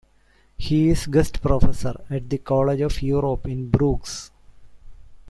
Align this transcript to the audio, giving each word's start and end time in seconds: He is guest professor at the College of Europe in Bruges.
He 0.57 0.89
is 0.89 1.05
guest 1.05 1.43
professor 1.43 1.93
at 2.09 2.27
the 2.27 2.39
College 2.39 2.81
of 2.81 3.03
Europe 3.03 3.45
in 3.47 3.69
Bruges. 3.69 4.31